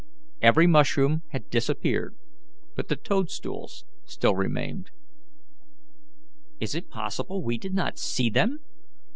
Every 0.41 0.65
mushroom 0.65 1.21
had 1.29 1.51
disappeared, 1.51 2.15
but 2.75 2.87
the 2.87 2.95
toadstools 2.95 3.85
still 4.03 4.33
remained. 4.33 4.89
"Is 6.59 6.73
it 6.73 6.89
possible 6.89 7.43
we 7.43 7.59
did 7.59 7.75
not 7.75 7.99
see 7.99 8.31
them?" 8.31 8.61